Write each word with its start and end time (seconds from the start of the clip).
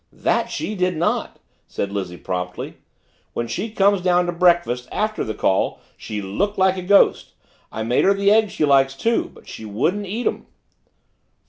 "That 0.11 0.49
she 0.49 0.73
did 0.73 0.97
not," 0.97 1.37
said 1.67 1.91
Lizzie 1.91 2.17
promptly. 2.17 2.77
"When 3.33 3.47
she 3.47 3.69
came 3.69 4.01
down 4.01 4.25
to 4.25 4.31
breakfast, 4.31 4.89
after 4.91 5.23
the 5.23 5.35
call, 5.35 5.79
she 5.95 6.23
looked 6.23 6.57
like 6.57 6.75
a 6.77 6.81
ghost. 6.81 7.33
I 7.71 7.83
made 7.83 8.05
her 8.05 8.15
the 8.15 8.31
eggs 8.31 8.53
she 8.53 8.65
likes, 8.65 8.95
too 8.95 9.29
but 9.31 9.47
she 9.47 9.63
wouldn't 9.63 10.07
eat 10.07 10.25
'em." 10.25 10.47